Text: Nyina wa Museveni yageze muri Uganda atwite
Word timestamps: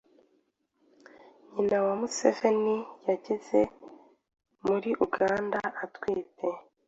Nyina 1.51 1.77
wa 1.85 1.93
Museveni 1.99 2.77
yageze 3.07 3.59
muri 4.65 4.89
Uganda 5.05 5.59
atwite 5.83 6.47